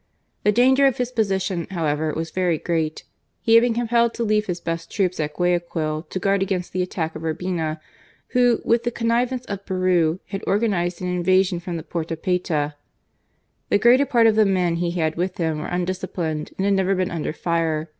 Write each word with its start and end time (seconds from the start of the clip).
The 0.43 0.51
danger 0.51 0.87
of 0.87 0.97
his 0.97 1.11
position, 1.11 1.67
however, 1.69 2.11
was 2.15 2.31
very 2.31 2.57
great. 2.57 3.03
He 3.39 3.53
had 3.53 3.61
been 3.61 3.75
compelled 3.75 4.15
to 4.15 4.23
leave 4.23 4.47
his 4.47 4.59
best 4.59 4.89
troops 4.89 5.19
at 5.19 5.35
Guaya 5.35 5.59
quil 5.59 6.01
to 6.09 6.17
guard 6.17 6.41
against 6.41 6.73
the 6.73 6.81
attack 6.81 7.15
of 7.15 7.21
Urbina, 7.21 7.79
who, 8.29 8.61
with 8.65 8.83
the 8.83 8.89
connivance 8.89 9.45
of 9.45 9.63
Peru, 9.63 10.19
had 10.29 10.43
organized 10.47 11.03
an 11.03 11.07
invasion 11.15 11.59
from 11.59 11.77
the 11.77 11.83
port 11.83 12.09
of 12.09 12.23
Payta. 12.23 12.73
The 13.69 13.77
greater 13.77 14.07
part 14.07 14.25
of 14.25 14.33
the 14.35 14.43
men 14.43 14.77
he 14.77 14.89
had 14.89 15.13
with 15.17 15.37
him 15.37 15.59
were 15.59 15.67
undisciplined 15.67 16.49
and 16.57 16.65
had 16.65 16.73
never 16.73 16.95
been 16.95 17.11
under 17.11 17.31
fire. 17.31 17.87